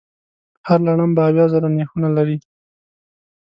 [0.67, 2.37] هر لړم به اویا زره نېښونه لري.